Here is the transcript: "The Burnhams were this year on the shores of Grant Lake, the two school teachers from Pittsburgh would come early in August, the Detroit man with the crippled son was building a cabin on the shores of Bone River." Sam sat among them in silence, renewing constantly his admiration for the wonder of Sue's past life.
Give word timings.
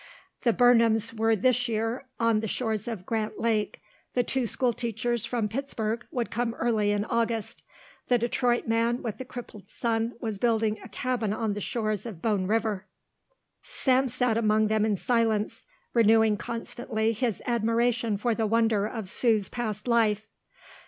"The 0.41 0.51
Burnhams 0.51 1.13
were 1.13 1.35
this 1.35 1.67
year 1.67 2.05
on 2.19 2.39
the 2.39 2.47
shores 2.47 2.87
of 2.87 3.05
Grant 3.05 3.39
Lake, 3.39 3.79
the 4.15 4.23
two 4.23 4.47
school 4.47 4.73
teachers 4.73 5.25
from 5.27 5.47
Pittsburgh 5.47 6.03
would 6.09 6.31
come 6.31 6.55
early 6.55 6.89
in 6.89 7.05
August, 7.05 7.61
the 8.07 8.17
Detroit 8.17 8.65
man 8.67 9.03
with 9.03 9.19
the 9.19 9.25
crippled 9.25 9.69
son 9.69 10.13
was 10.19 10.39
building 10.39 10.79
a 10.83 10.89
cabin 10.89 11.33
on 11.33 11.53
the 11.53 11.61
shores 11.61 12.07
of 12.07 12.19
Bone 12.19 12.47
River." 12.47 12.87
Sam 13.61 14.07
sat 14.07 14.39
among 14.39 14.69
them 14.69 14.85
in 14.85 14.95
silence, 14.95 15.67
renewing 15.93 16.35
constantly 16.35 17.13
his 17.13 17.39
admiration 17.45 18.17
for 18.17 18.33
the 18.33 18.47
wonder 18.47 18.87
of 18.87 19.07
Sue's 19.07 19.49
past 19.49 19.87
life. 19.87 20.25